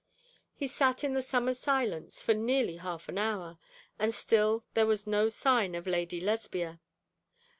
[0.55, 3.59] He sat in the summer silence for nearly half an hour,
[3.99, 6.79] and still there was no sign of Lady Lesbia.